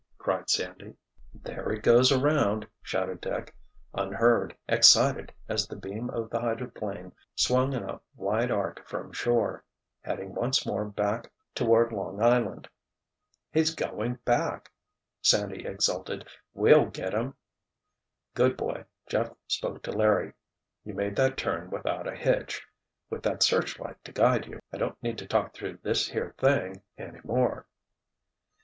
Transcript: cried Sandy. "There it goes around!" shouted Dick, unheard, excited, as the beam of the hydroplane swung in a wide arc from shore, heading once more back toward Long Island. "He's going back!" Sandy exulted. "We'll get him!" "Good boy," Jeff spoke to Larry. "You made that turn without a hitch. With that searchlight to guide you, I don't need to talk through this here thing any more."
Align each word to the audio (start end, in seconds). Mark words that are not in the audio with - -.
cried 0.17 0.49
Sandy. 0.49 0.95
"There 1.31 1.71
it 1.71 1.83
goes 1.83 2.11
around!" 2.11 2.67
shouted 2.81 3.21
Dick, 3.21 3.55
unheard, 3.93 4.57
excited, 4.67 5.31
as 5.47 5.67
the 5.67 5.75
beam 5.75 6.09
of 6.09 6.31
the 6.31 6.39
hydroplane 6.39 7.11
swung 7.35 7.73
in 7.73 7.87
a 7.87 8.01
wide 8.15 8.49
arc 8.49 8.87
from 8.87 9.13
shore, 9.13 9.63
heading 10.01 10.33
once 10.33 10.65
more 10.65 10.85
back 10.85 11.31
toward 11.53 11.91
Long 11.93 12.19
Island. 12.19 12.67
"He's 13.53 13.75
going 13.75 14.15
back!" 14.25 14.71
Sandy 15.21 15.67
exulted. 15.67 16.27
"We'll 16.55 16.87
get 16.87 17.13
him!" 17.13 17.35
"Good 18.33 18.57
boy," 18.57 18.85
Jeff 19.07 19.29
spoke 19.45 19.83
to 19.83 19.91
Larry. 19.91 20.33
"You 20.83 20.95
made 20.95 21.15
that 21.17 21.37
turn 21.37 21.69
without 21.69 22.07
a 22.07 22.15
hitch. 22.15 22.65
With 23.11 23.21
that 23.21 23.43
searchlight 23.43 24.03
to 24.05 24.11
guide 24.11 24.47
you, 24.47 24.61
I 24.73 24.77
don't 24.79 24.97
need 25.03 25.19
to 25.19 25.27
talk 25.27 25.53
through 25.53 25.77
this 25.83 26.09
here 26.09 26.33
thing 26.39 26.81
any 26.97 27.19
more." 27.23 27.67